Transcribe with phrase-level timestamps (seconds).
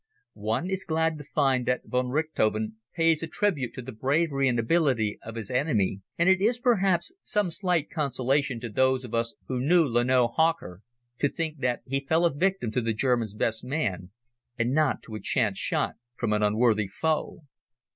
[0.33, 4.57] One is glad to find that von Richthofen pays a tribute to the bravery and
[4.57, 9.35] ability of his enemy, and it is perhaps some slight consolation to those of us
[9.47, 10.81] who knew Lanoe Hawker
[11.19, 14.09] to think that he fell a victim to the Germans' best man
[14.57, 17.43] and not to a chance shot from an unworthy foe.